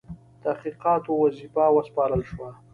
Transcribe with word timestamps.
تحقیقاتو 0.43 1.11
وظیفه 1.23 1.63
وسپارله 1.75 2.23
شوه. 2.29 2.49